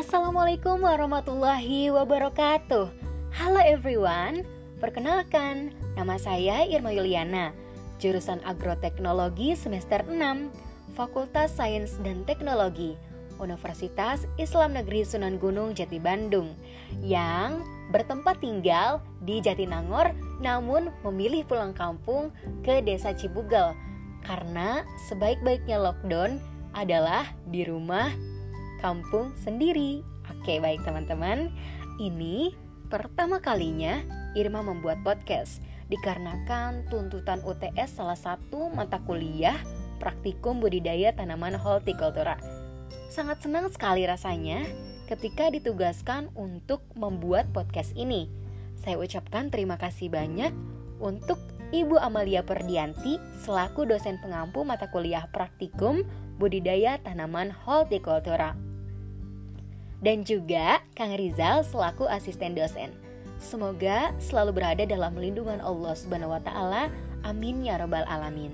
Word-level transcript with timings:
Assalamualaikum 0.00 0.80
warahmatullahi 0.80 1.92
wabarakatuh. 1.92 2.88
Halo 3.36 3.60
everyone 3.60 4.48
Perkenalkan, 4.80 5.76
nama 5.92 6.16
saya 6.16 6.64
Irma 6.64 6.88
Yuliana 6.88 7.52
Jurusan 8.00 8.40
Agroteknologi 8.48 9.52
semester 9.52 10.00
6 10.08 10.96
Fakultas 10.96 11.52
Sains 11.52 12.00
dan 12.00 12.24
Teknologi 12.24 12.96
Universitas 13.36 14.24
Islam 14.40 14.72
Negeri 14.72 15.04
Sunan 15.04 15.36
Gunung 15.36 15.76
Jati 15.76 16.00
Bandung 16.00 16.56
Yang 17.04 17.60
bertempat 17.92 18.40
tinggal 18.40 19.04
di 19.20 19.44
Jatinangor 19.44 20.16
Namun 20.40 20.88
memilih 21.04 21.44
pulang 21.44 21.76
kampung 21.76 22.32
ke 22.64 22.80
desa 22.80 23.12
Cibugel 23.12 23.76
Karena 24.24 24.80
sebaik-baiknya 25.12 25.76
lockdown 25.76 26.40
adalah 26.72 27.28
di 27.52 27.68
rumah 27.68 28.08
kampung 28.80 29.36
sendiri. 29.36 30.00
Oke, 30.32 30.58
baik 30.58 30.82
teman-teman. 30.82 31.52
Ini 32.00 32.56
pertama 32.88 33.38
kalinya 33.38 34.00
Irma 34.32 34.64
membuat 34.64 35.04
podcast 35.04 35.60
dikarenakan 35.92 36.86
tuntutan 36.88 37.42
UTS 37.42 37.98
salah 38.00 38.16
satu 38.16 38.72
mata 38.72 39.02
kuliah 39.04 39.58
praktikum 40.00 40.62
budidaya 40.62 41.12
tanaman 41.12 41.54
hortikultura. 41.58 42.40
Sangat 43.10 43.42
senang 43.44 43.68
sekali 43.68 44.06
rasanya 44.06 44.64
ketika 45.10 45.50
ditugaskan 45.50 46.30
untuk 46.38 46.86
membuat 46.94 47.50
podcast 47.50 47.92
ini. 47.98 48.30
Saya 48.78 48.96
ucapkan 48.96 49.50
terima 49.52 49.76
kasih 49.76 50.08
banyak 50.08 50.54
untuk 51.02 51.36
Ibu 51.70 51.98
Amalia 52.00 52.42
Perdianti 52.46 53.18
selaku 53.42 53.86
dosen 53.86 54.18
pengampu 54.22 54.62
mata 54.64 54.88
kuliah 54.88 55.26
praktikum 55.30 56.06
budidaya 56.40 56.96
tanaman 57.02 57.52
hortikultura 57.52 58.69
dan 60.00 60.24
juga 60.24 60.80
Kang 60.96 61.14
Rizal 61.16 61.64
selaku 61.64 62.08
asisten 62.08 62.56
dosen. 62.56 62.92
Semoga 63.40 64.12
selalu 64.20 64.60
berada 64.60 64.84
dalam 64.84 65.16
lindungan 65.16 65.60
Allah 65.64 65.96
Subhanahu 65.96 66.36
wa 66.36 66.42
taala. 66.44 66.92
Amin 67.24 67.64
ya 67.64 67.80
rabbal 67.80 68.04
alamin. 68.08 68.52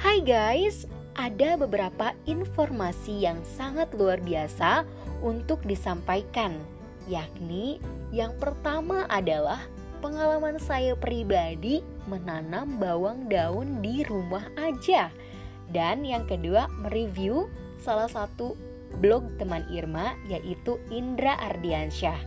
Hai 0.00 0.24
guys, 0.24 0.88
ada 1.18 1.58
beberapa 1.58 2.14
informasi 2.24 3.26
yang 3.26 3.42
sangat 3.42 3.90
luar 3.96 4.22
biasa 4.22 4.86
untuk 5.20 5.60
disampaikan, 5.66 6.54
yakni 7.10 7.82
yang 8.14 8.32
pertama 8.38 9.04
adalah 9.10 9.60
pengalaman 9.98 10.62
saya 10.62 10.94
pribadi 10.94 11.82
menanam 12.06 12.78
bawang 12.78 13.26
daun 13.26 13.82
di 13.82 14.06
rumah 14.06 14.46
aja. 14.56 15.10
Dan 15.68 16.06
yang 16.06 16.24
kedua, 16.24 16.70
mereview 16.80 17.50
salah 17.82 18.08
satu 18.08 18.56
blog 18.98 19.28
teman 19.36 19.64
Irma 19.68 20.16
yaitu 20.26 20.80
Indra 20.88 21.36
Ardiansyah. 21.38 22.18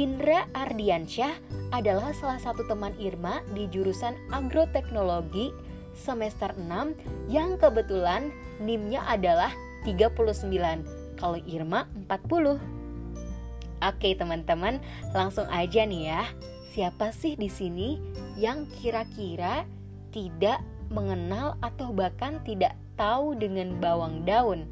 Indra 0.00 0.48
Ardiansyah 0.56 1.36
adalah 1.68 2.16
salah 2.16 2.40
satu 2.40 2.64
teman 2.64 2.96
Irma 2.96 3.44
di 3.52 3.68
jurusan 3.68 4.16
agroteknologi 4.32 5.52
semester 5.92 6.56
6 6.56 6.96
yang 7.28 7.60
kebetulan 7.60 8.32
NIM-nya 8.64 9.04
adalah 9.04 9.52
39, 9.84 11.20
kalau 11.20 11.36
Irma 11.44 11.84
40. 12.08 12.56
Oke 13.82 14.14
teman-teman, 14.14 14.78
langsung 15.12 15.44
aja 15.50 15.82
nih 15.84 16.08
ya. 16.08 16.22
Siapa 16.72 17.12
sih 17.12 17.36
di 17.36 17.52
sini 17.52 18.00
yang 18.40 18.64
kira-kira 18.80 19.68
tidak 20.08 20.64
mengenal 20.88 21.60
atau 21.60 21.92
bahkan 21.92 22.40
tidak 22.46 22.78
tahu 22.96 23.36
dengan 23.36 23.76
bawang 23.76 24.24
daun? 24.24 24.64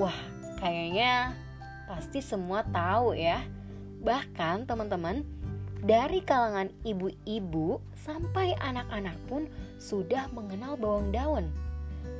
Wah, 0.00 0.16
kayaknya 0.56 1.36
pasti 1.84 2.24
semua 2.24 2.64
tahu 2.64 3.12
ya. 3.12 3.44
Bahkan 4.00 4.64
teman-teman, 4.64 5.20
dari 5.82 6.24
kalangan 6.24 6.72
ibu-ibu 6.86 7.82
sampai 7.98 8.56
anak-anak 8.62 9.18
pun 9.28 9.50
sudah 9.76 10.32
mengenal 10.32 10.80
bawang 10.80 11.12
daun. 11.12 11.50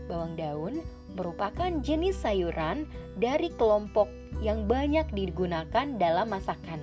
Bawang 0.04 0.36
daun 0.36 0.84
merupakan 1.16 1.70
jenis 1.80 2.20
sayuran 2.20 2.84
dari 3.16 3.48
kelompok 3.54 4.10
yang 4.44 4.68
banyak 4.68 5.08
digunakan 5.14 5.86
dalam 5.96 6.28
masakan. 6.28 6.82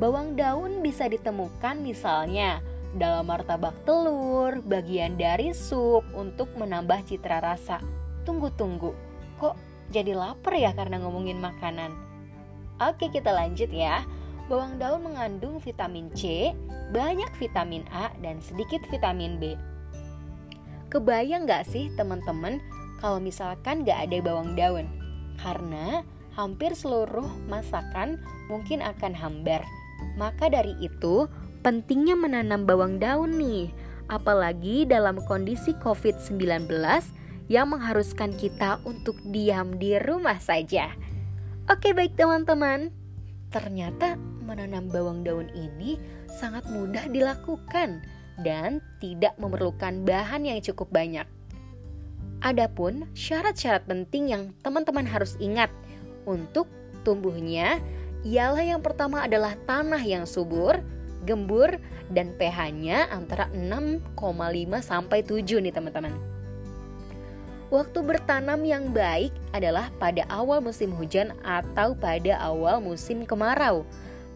Bawang 0.00 0.34
daun 0.34 0.80
bisa 0.80 1.06
ditemukan 1.06 1.84
misalnya 1.84 2.64
dalam 2.96 3.30
martabak 3.30 3.76
telur, 3.86 4.58
bagian 4.66 5.14
dari 5.14 5.54
sup 5.54 6.02
untuk 6.16 6.50
menambah 6.58 7.06
citra 7.06 7.38
rasa. 7.38 7.78
Tunggu-tunggu, 8.24 8.90
kok 9.38 9.69
jadi 9.90 10.14
lapar 10.14 10.54
ya 10.54 10.70
karena 10.72 11.02
ngomongin 11.02 11.42
makanan. 11.42 11.90
Oke, 12.80 13.12
kita 13.12 13.34
lanjut 13.34 13.68
ya. 13.68 14.06
Bawang 14.48 14.80
daun 14.82 15.06
mengandung 15.06 15.62
vitamin 15.62 16.10
C, 16.16 16.50
banyak 16.90 17.30
vitamin 17.38 17.86
A, 17.94 18.10
dan 18.18 18.42
sedikit 18.42 18.82
vitamin 18.90 19.38
B. 19.38 19.54
Kebayang 20.90 21.46
gak 21.46 21.70
sih 21.70 21.86
teman-teman 21.94 22.58
kalau 22.98 23.22
misalkan 23.22 23.86
gak 23.86 24.10
ada 24.10 24.18
bawang 24.18 24.58
daun? 24.58 24.90
Karena 25.38 26.02
hampir 26.34 26.74
seluruh 26.74 27.26
masakan 27.46 28.18
mungkin 28.50 28.82
akan 28.82 29.14
hambar. 29.14 29.62
Maka 30.18 30.50
dari 30.50 30.74
itu, 30.82 31.30
pentingnya 31.62 32.18
menanam 32.18 32.66
bawang 32.66 32.98
daun 32.98 33.38
nih. 33.38 33.70
Apalagi 34.10 34.82
dalam 34.88 35.22
kondisi 35.30 35.70
COVID-19 35.78 36.66
yang 37.50 37.74
mengharuskan 37.74 38.30
kita 38.38 38.78
untuk 38.86 39.18
diam 39.34 39.74
di 39.74 39.98
rumah 39.98 40.38
saja. 40.38 40.94
Oke, 41.66 41.90
baik 41.90 42.14
teman-teman. 42.14 42.94
Ternyata 43.50 44.14
menanam 44.46 44.86
bawang 44.86 45.26
daun 45.26 45.50
ini 45.50 45.98
sangat 46.30 46.62
mudah 46.70 47.10
dilakukan 47.10 48.06
dan 48.46 48.78
tidak 49.02 49.34
memerlukan 49.42 50.06
bahan 50.06 50.46
yang 50.46 50.62
cukup 50.62 50.86
banyak. 50.94 51.26
Adapun 52.40 53.10
syarat-syarat 53.18 53.84
penting 53.84 54.30
yang 54.30 54.54
teman-teman 54.62 55.04
harus 55.04 55.34
ingat 55.42 55.68
untuk 56.24 56.70
tumbuhnya 57.02 57.82
ialah 58.22 58.62
yang 58.62 58.80
pertama 58.80 59.26
adalah 59.26 59.58
tanah 59.66 60.00
yang 60.00 60.22
subur, 60.24 60.78
gembur, 61.26 61.82
dan 62.14 62.30
pH-nya 62.38 63.10
antara 63.10 63.50
6,5 63.52 64.06
sampai 64.80 65.18
7 65.26 65.60
nih 65.60 65.74
teman-teman. 65.74 66.39
Waktu 67.70 68.02
bertanam 68.02 68.66
yang 68.66 68.90
baik 68.90 69.30
adalah 69.54 69.94
pada 70.02 70.26
awal 70.26 70.58
musim 70.58 70.90
hujan 70.90 71.30
atau 71.46 71.94
pada 71.94 72.34
awal 72.42 72.82
musim 72.82 73.22
kemarau. 73.22 73.86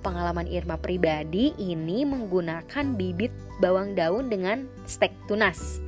Pengalaman 0.07 0.47
Irma 0.47 0.79
pribadi 0.79 1.51
ini 1.59 2.07
menggunakan 2.07 2.95
bibit 2.95 3.35
bawang 3.59 3.99
daun 3.99 4.31
dengan 4.31 4.71
stek 4.87 5.11
tunas. 5.27 5.83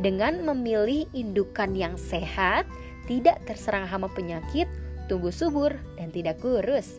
Dengan 0.00 0.40
memilih 0.40 1.04
indukan 1.12 1.76
yang 1.76 2.00
sehat, 2.00 2.64
tidak 3.04 3.44
terserang 3.44 3.84
hama 3.84 4.08
penyakit, 4.08 4.64
tumbuh 5.04 5.36
subur, 5.36 5.76
dan 6.00 6.08
tidak 6.16 6.40
kurus. 6.40 6.96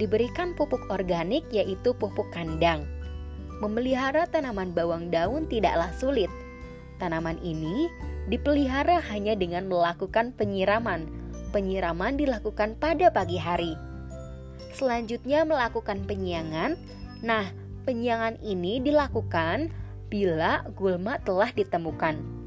Diberikan 0.00 0.56
pupuk 0.56 0.88
organik 0.88 1.44
yaitu 1.52 1.92
pupuk 1.92 2.32
kandang. 2.32 2.88
Memelihara 3.60 4.24
tanaman 4.24 4.72
bawang 4.72 5.12
daun 5.12 5.44
tidaklah 5.52 5.92
sulit. 6.00 6.32
Tanaman 6.96 7.36
ini 7.44 7.92
dipelihara 8.30 9.02
hanya 9.10 9.34
dengan 9.34 9.66
melakukan 9.66 10.34
penyiraman. 10.36 11.08
Penyiraman 11.50 12.16
dilakukan 12.16 12.78
pada 12.78 13.12
pagi 13.12 13.36
hari. 13.36 13.74
Selanjutnya 14.72 15.44
melakukan 15.44 16.04
penyiangan. 16.08 16.80
Nah, 17.20 17.50
penyiangan 17.84 18.40
ini 18.40 18.80
dilakukan 18.80 19.68
bila 20.08 20.64
gulma 20.76 21.20
telah 21.20 21.52
ditemukan. 21.52 22.42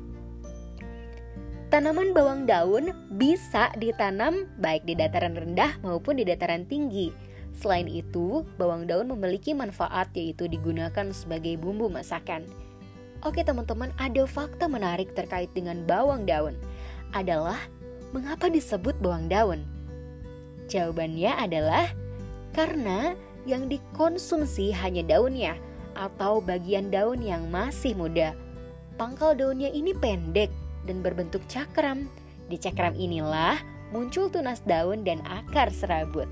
Tanaman 1.74 2.14
bawang 2.14 2.46
daun 2.46 2.94
bisa 3.18 3.74
ditanam 3.82 4.48
baik 4.62 4.86
di 4.86 4.94
dataran 4.94 5.34
rendah 5.34 5.76
maupun 5.82 6.18
di 6.18 6.24
dataran 6.24 6.64
tinggi. 6.70 7.10
Selain 7.56 7.90
itu, 7.90 8.46
bawang 8.60 8.86
daun 8.86 9.10
memiliki 9.10 9.56
manfaat 9.56 10.12
yaitu 10.14 10.46
digunakan 10.46 11.10
sebagai 11.10 11.58
bumbu 11.58 11.90
masakan. 11.90 12.46
Oke 13.26 13.42
teman-teman, 13.42 13.90
ada 13.98 14.30
fakta 14.30 14.70
menarik 14.70 15.18
terkait 15.18 15.50
dengan 15.58 15.82
bawang 15.90 16.30
daun. 16.30 16.54
Adalah 17.10 17.58
mengapa 18.14 18.54
disebut 18.54 18.94
bawang 19.02 19.26
daun? 19.26 19.66
Jawabannya 20.70 21.34
adalah 21.34 21.90
karena 22.54 23.18
yang 23.50 23.66
dikonsumsi 23.66 24.70
hanya 24.78 25.02
daunnya 25.02 25.58
atau 25.98 26.38
bagian 26.38 26.94
daun 26.94 27.18
yang 27.26 27.50
masih 27.50 27.98
muda. 27.98 28.38
Pangkal 28.94 29.34
daunnya 29.34 29.74
ini 29.74 29.98
pendek 29.98 30.54
dan 30.86 31.02
berbentuk 31.02 31.42
cakram. 31.50 32.06
Di 32.46 32.62
cakram 32.62 32.94
inilah 32.94 33.58
muncul 33.90 34.30
tunas 34.30 34.62
daun 34.70 35.02
dan 35.02 35.26
akar 35.26 35.74
serabut. 35.74 36.30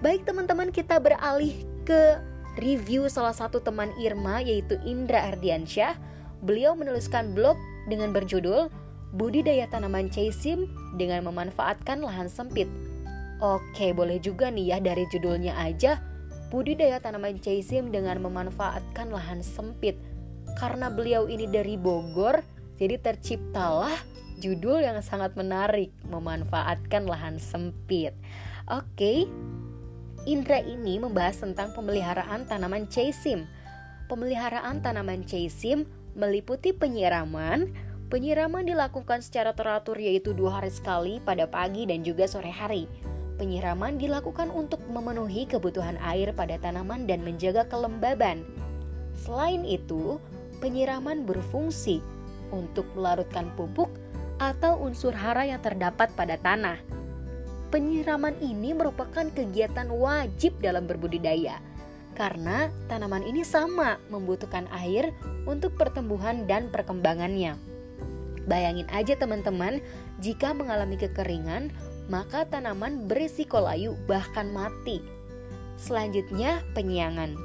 Baik 0.00 0.24
teman-teman 0.24 0.72
kita 0.72 0.96
beralih 1.04 1.52
ke 1.84 2.16
review 2.56 3.12
salah 3.12 3.36
satu 3.36 3.60
teman 3.60 3.92
Irma 4.00 4.40
yaitu 4.40 4.80
Indra 4.88 5.28
Ardiansyah 5.28 6.09
Beliau 6.40 6.72
menuliskan 6.72 7.36
blog 7.36 7.56
dengan 7.88 8.12
berjudul 8.16 8.72
budidaya 9.12 9.66
tanaman 9.66 10.08
chaisim 10.08 10.70
dengan 10.96 11.26
memanfaatkan 11.26 12.00
lahan 12.00 12.30
sempit. 12.30 12.70
Oke, 13.40 13.96
boleh 13.96 14.20
juga 14.20 14.52
nih 14.52 14.76
ya 14.76 14.78
dari 14.84 15.08
judulnya 15.08 15.56
aja 15.56 16.00
budidaya 16.50 16.98
tanaman 16.98 17.38
chaisim 17.38 17.94
dengan 17.94 18.18
memanfaatkan 18.20 19.08
lahan 19.08 19.40
sempit. 19.40 19.96
Karena 20.58 20.90
beliau 20.90 21.30
ini 21.30 21.46
dari 21.46 21.78
Bogor, 21.78 22.42
jadi 22.76 22.98
terciptalah 22.98 23.94
judul 24.42 24.82
yang 24.82 24.98
sangat 25.00 25.38
menarik, 25.38 25.94
memanfaatkan 26.10 27.06
lahan 27.06 27.38
sempit. 27.38 28.12
Oke, 28.66 29.30
Indra 30.28 30.60
ini 30.60 31.00
membahas 31.00 31.40
tentang 31.40 31.72
pemeliharaan 31.72 32.44
tanaman 32.44 32.90
chaisim. 32.92 33.48
Pemeliharaan 34.10 34.82
tanaman 34.82 35.24
chaisim 35.24 35.86
meliputi 36.14 36.74
penyiraman, 36.74 37.90
Penyiraman 38.10 38.66
dilakukan 38.66 39.22
secara 39.22 39.54
teratur 39.54 39.94
yaitu 39.94 40.34
dua 40.34 40.58
hari 40.58 40.74
sekali 40.74 41.22
pada 41.22 41.46
pagi 41.46 41.86
dan 41.86 42.02
juga 42.02 42.26
sore 42.26 42.50
hari. 42.50 42.90
Penyiraman 43.38 44.02
dilakukan 44.02 44.50
untuk 44.50 44.82
memenuhi 44.90 45.46
kebutuhan 45.46 45.94
air 46.02 46.34
pada 46.34 46.58
tanaman 46.58 47.06
dan 47.06 47.22
menjaga 47.22 47.62
kelembaban. 47.70 48.42
Selain 49.14 49.62
itu, 49.62 50.18
penyiraman 50.58 51.22
berfungsi 51.22 52.02
untuk 52.50 52.82
melarutkan 52.98 53.46
pupuk 53.54 53.94
atau 54.42 54.82
unsur 54.82 55.14
hara 55.14 55.46
yang 55.46 55.62
terdapat 55.62 56.10
pada 56.18 56.34
tanah. 56.34 56.82
Penyiraman 57.70 58.34
ini 58.42 58.74
merupakan 58.74 59.30
kegiatan 59.30 59.86
wajib 59.86 60.58
dalam 60.58 60.90
berbudidaya 60.90 61.62
karena 62.18 62.68
tanaman 62.90 63.22
ini 63.22 63.46
sama 63.46 64.02
membutuhkan 64.10 64.66
air 64.74 65.14
untuk 65.44 65.76
pertumbuhan 65.76 66.44
dan 66.44 66.68
perkembangannya. 66.72 67.56
Bayangin 68.48 68.88
aja 68.90 69.14
teman-teman, 69.14 69.78
jika 70.18 70.50
mengalami 70.50 70.98
kekeringan, 70.98 71.70
maka 72.10 72.42
tanaman 72.48 73.06
berisiko 73.06 73.62
layu 73.62 73.94
bahkan 74.10 74.50
mati. 74.50 75.04
Selanjutnya, 75.78 76.60
penyiangan. 76.74 77.38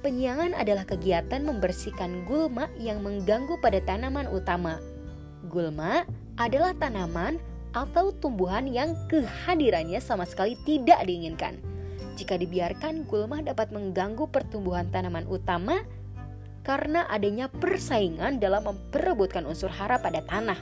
Penyiangan 0.00 0.56
adalah 0.56 0.88
kegiatan 0.88 1.44
membersihkan 1.44 2.24
gulma 2.24 2.72
yang 2.80 3.04
mengganggu 3.04 3.60
pada 3.60 3.84
tanaman 3.84 4.30
utama. 4.32 4.80
Gulma 5.50 6.08
adalah 6.40 6.72
tanaman 6.78 7.36
atau 7.76 8.08
tumbuhan 8.16 8.64
yang 8.64 8.96
kehadirannya 9.12 10.00
sama 10.00 10.24
sekali 10.24 10.56
tidak 10.64 11.04
diinginkan. 11.04 11.60
Jika 12.16 12.40
dibiarkan, 12.40 13.04
gulma 13.04 13.44
dapat 13.44 13.72
mengganggu 13.72 14.28
pertumbuhan 14.32 14.88
tanaman 14.88 15.28
utama, 15.28 15.84
karena 16.70 17.02
adanya 17.10 17.50
persaingan 17.50 18.38
dalam 18.38 18.62
memperebutkan 18.62 19.42
unsur 19.42 19.66
hara 19.66 19.98
pada 19.98 20.22
tanah. 20.22 20.54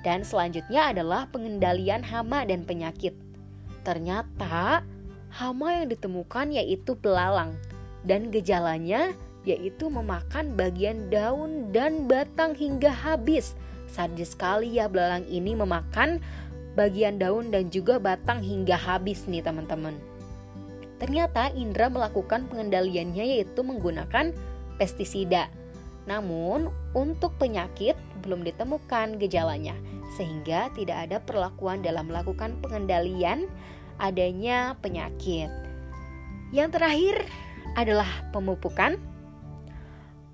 Dan 0.00 0.24
selanjutnya 0.24 0.96
adalah 0.96 1.28
pengendalian 1.28 2.00
hama 2.00 2.48
dan 2.48 2.64
penyakit. 2.64 3.12
Ternyata 3.84 4.80
hama 5.28 5.68
yang 5.76 5.92
ditemukan 5.92 6.56
yaitu 6.56 6.96
belalang 6.96 7.52
dan 8.08 8.32
gejalanya 8.32 9.12
yaitu 9.44 9.92
memakan 9.92 10.56
bagian 10.56 11.12
daun 11.12 11.68
dan 11.68 12.08
batang 12.08 12.56
hingga 12.56 12.88
habis. 12.88 13.52
Sadis 13.92 14.32
sekali 14.32 14.80
ya 14.80 14.88
belalang 14.88 15.28
ini 15.28 15.52
memakan 15.52 16.16
bagian 16.80 17.20
daun 17.20 17.52
dan 17.52 17.68
juga 17.68 18.00
batang 18.00 18.40
hingga 18.40 18.72
habis 18.72 19.28
nih 19.28 19.44
teman-teman. 19.44 20.00
Ternyata 20.96 21.52
Indra 21.52 21.92
melakukan 21.92 22.48
pengendaliannya 22.48 23.36
yaitu 23.36 23.60
menggunakan 23.60 24.32
pestisida. 24.80 25.52
Namun, 26.08 26.72
untuk 26.96 27.36
penyakit 27.36 27.94
belum 28.24 28.40
ditemukan 28.48 29.20
gejalanya, 29.20 29.76
sehingga 30.16 30.72
tidak 30.72 31.06
ada 31.06 31.20
perlakuan 31.20 31.84
dalam 31.84 32.08
melakukan 32.08 32.56
pengendalian 32.64 33.46
adanya 34.00 34.74
penyakit. 34.80 35.52
Yang 36.50 36.80
terakhir 36.80 37.16
adalah 37.78 38.08
pemupukan. 38.32 38.96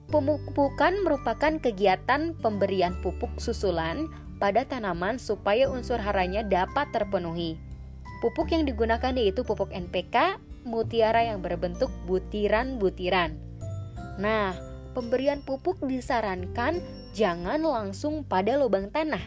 Pemupukan 0.07 1.03
merupakan 1.03 1.59
kegiatan 1.59 2.39
pemberian 2.39 2.95
pupuk 3.03 3.43
susulan 3.43 4.07
pada 4.39 4.63
tanaman 4.63 5.19
supaya 5.19 5.67
unsur 5.67 5.99
haranya 5.99 6.47
dapat 6.47 6.89
terpenuhi. 6.95 7.59
Pupuk 8.23 8.55
yang 8.55 8.65
digunakan 8.65 9.13
yaitu 9.13 9.43
pupuk 9.43 9.69
NPK, 9.75 10.41
mutiara 10.65 11.27
yang 11.27 11.43
berbentuk 11.43 11.91
butiran-butiran. 12.09 13.46
Nah, 14.17 14.57
pemberian 14.97 15.45
pupuk 15.45 15.77
disarankan 15.85 16.81
jangan 17.13 17.61
langsung 17.61 18.25
pada 18.25 18.57
lubang 18.57 18.89
tanah 18.89 19.21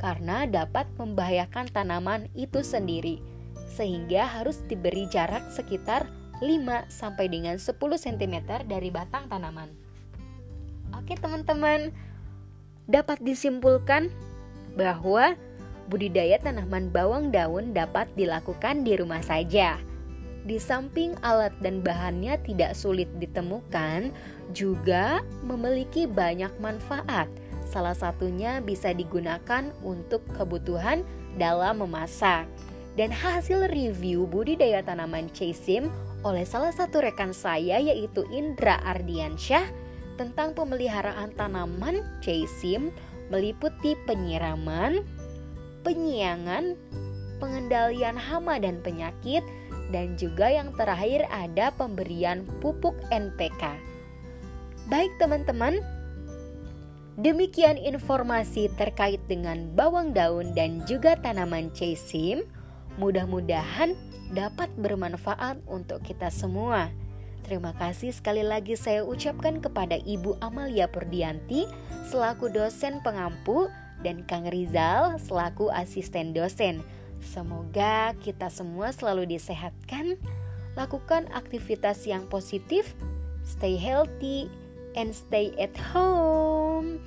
karena 0.00 0.48
dapat 0.48 0.88
membahayakan 0.96 1.68
tanaman 1.68 2.32
itu 2.32 2.64
sendiri. 2.64 3.20
Sehingga 3.70 4.26
harus 4.26 4.64
diberi 4.66 5.06
jarak 5.12 5.52
sekitar 5.52 6.08
5 6.40 6.88
sampai 6.88 7.28
dengan 7.28 7.60
10 7.60 7.76
cm 7.76 8.36
dari 8.64 8.88
batang 8.88 9.28
tanaman. 9.28 9.68
Oke, 10.96 11.14
teman-teman. 11.20 11.92
Dapat 12.90 13.22
disimpulkan 13.22 14.10
bahwa 14.74 15.36
budidaya 15.86 16.40
tanaman 16.40 16.88
bawang 16.90 17.30
daun 17.30 17.76
dapat 17.76 18.08
dilakukan 18.16 18.82
di 18.82 18.98
rumah 18.98 19.22
saja 19.22 19.78
di 20.48 20.56
samping 20.56 21.12
alat 21.20 21.52
dan 21.60 21.84
bahannya 21.84 22.40
tidak 22.44 22.72
sulit 22.72 23.08
ditemukan, 23.20 24.12
juga 24.56 25.20
memiliki 25.44 26.08
banyak 26.08 26.50
manfaat. 26.58 27.28
Salah 27.68 27.94
satunya 27.94 28.58
bisa 28.58 28.90
digunakan 28.90 29.70
untuk 29.84 30.24
kebutuhan 30.34 31.06
dalam 31.38 31.84
memasak. 31.84 32.48
Dan 32.98 33.14
hasil 33.14 33.70
review 33.70 34.26
budidaya 34.26 34.82
tanaman 34.82 35.30
Chaisim 35.30 35.86
oleh 36.26 36.42
salah 36.42 36.74
satu 36.74 37.00
rekan 37.00 37.30
saya 37.30 37.78
yaitu 37.78 38.26
Indra 38.34 38.82
Ardiansyah 38.82 39.64
tentang 40.18 40.52
pemeliharaan 40.52 41.32
tanaman 41.38 42.02
Chaisim 42.20 42.90
meliputi 43.30 43.94
penyiraman, 44.04 45.06
penyiangan, 45.86 46.74
pengendalian 47.40 48.18
hama 48.18 48.58
dan 48.60 48.82
penyakit, 48.84 49.40
dan 49.90 50.14
juga 50.18 50.50
yang 50.50 50.70
terakhir 50.74 51.26
ada 51.30 51.74
pemberian 51.74 52.46
pupuk 52.62 52.96
NPK. 53.10 53.76
Baik 54.90 55.12
teman-teman, 55.22 55.78
demikian 57.18 57.78
informasi 57.78 58.70
terkait 58.74 59.22
dengan 59.30 59.70
bawang 59.78 60.10
daun 60.10 60.50
dan 60.56 60.82
juga 60.86 61.14
tanaman 61.18 61.70
cesim. 61.70 62.42
Mudah-mudahan 62.98 63.94
dapat 64.34 64.70
bermanfaat 64.78 65.62
untuk 65.66 66.02
kita 66.02 66.30
semua. 66.30 66.90
Terima 67.46 67.74
kasih 67.74 68.14
sekali 68.14 68.46
lagi 68.46 68.78
saya 68.78 69.02
ucapkan 69.02 69.58
kepada 69.58 69.98
Ibu 69.98 70.38
Amalia 70.38 70.86
Purdianti 70.86 71.66
selaku 72.06 72.46
dosen 72.52 73.02
pengampu 73.02 73.66
dan 74.06 74.22
Kang 74.24 74.46
Rizal 74.46 75.18
selaku 75.18 75.68
asisten 75.72 76.30
dosen. 76.30 76.82
Semoga 77.20 78.16
kita 78.24 78.48
semua 78.48 78.90
selalu 78.96 79.36
disehatkan, 79.36 80.16
lakukan 80.74 81.28
aktivitas 81.36 82.08
yang 82.08 82.24
positif, 82.26 82.96
stay 83.44 83.76
healthy, 83.76 84.48
and 84.96 85.12
stay 85.12 85.52
at 85.60 85.76
home. 85.92 86.98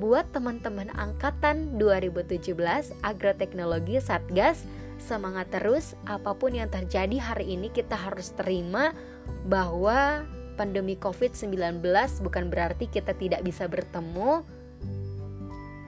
Buat 0.00 0.32
teman-teman 0.32 0.88
angkatan 0.96 1.76
2017 1.76 2.56
Agroteknologi 3.04 4.00
Satgas, 4.00 4.64
semangat 4.96 5.52
terus 5.52 5.92
apa 6.08 6.32
pun 6.32 6.56
yang 6.56 6.72
terjadi 6.72 7.20
hari 7.20 7.52
ini 7.58 7.68
kita 7.68 7.98
harus 8.00 8.32
terima 8.32 8.96
bahwa 9.44 10.24
pandemi 10.56 10.96
COVID-19 10.96 11.80
bukan 12.24 12.48
berarti 12.48 12.88
kita 12.88 13.12
tidak 13.16 13.44
bisa 13.44 13.68
bertemu. 13.68 14.40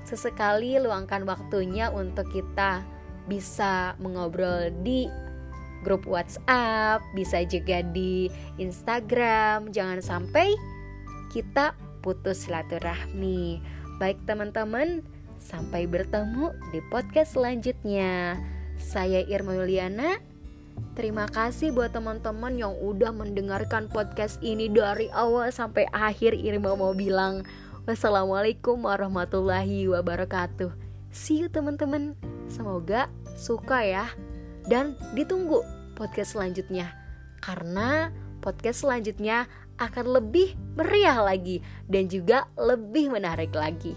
Sesekali 0.02 0.76
luangkan 0.83 1.25
waktunya 1.25 1.88
untuk 1.88 2.29
kita 2.29 2.85
bisa 3.26 3.95
mengobrol 4.02 4.71
di 4.83 5.07
grup 5.83 6.07
WhatsApp, 6.07 7.02
bisa 7.12 7.43
juga 7.47 7.83
di 7.83 8.31
Instagram. 8.57 9.75
Jangan 9.75 10.00
sampai 10.00 10.55
kita 11.35 11.75
putus 12.00 12.47
silaturahmi. 12.47 13.62
Baik 13.99 14.19
teman-teman, 14.26 15.02
sampai 15.38 15.91
bertemu 15.91 16.55
di 16.71 16.81
podcast 16.88 17.35
selanjutnya. 17.35 18.38
Saya 18.79 19.26
Irma 19.26 19.59
Yuliana. 19.59 20.19
Terima 20.97 21.29
kasih 21.29 21.73
buat 21.73 21.93
teman-teman 21.93 22.57
yang 22.57 22.75
udah 22.81 23.12
mendengarkan 23.12 23.88
podcast 23.93 24.41
ini 24.41 24.69
dari 24.73 25.09
awal 25.12 25.52
sampai 25.52 25.87
akhir. 25.93 26.37
Irma 26.37 26.75
mau 26.75 26.97
bilang 26.97 27.45
wassalamualaikum 27.85 28.81
warahmatullahi 28.83 29.88
wabarakatuh. 29.88 30.73
See 31.12 31.45
you 31.45 31.49
teman-teman. 31.52 32.17
Semoga 32.52 33.09
suka 33.32 33.80
ya 33.80 34.06
dan 34.68 34.92
ditunggu 35.16 35.64
podcast 35.97 36.37
selanjutnya 36.37 36.92
karena 37.40 38.12
podcast 38.44 38.85
selanjutnya 38.85 39.49
akan 39.80 40.21
lebih 40.21 40.54
meriah 40.76 41.18
lagi 41.18 41.64
dan 41.88 42.06
juga 42.12 42.47
lebih 42.61 43.09
menarik 43.09 43.50
lagi. 43.56 43.97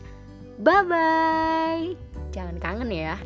Bye 0.56 0.88
bye. 0.88 1.86
Jangan 2.32 2.58
kangen 2.64 2.90
ya. 2.96 3.20